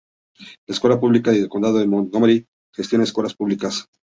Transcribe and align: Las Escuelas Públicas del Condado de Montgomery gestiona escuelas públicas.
Las 0.65 0.77
Escuelas 0.77 0.97
Públicas 0.97 1.35
del 1.35 1.47
Condado 1.47 1.77
de 1.77 1.85
Montgomery 1.85 2.47
gestiona 2.73 3.03
escuelas 3.03 3.35
públicas. 3.35 3.87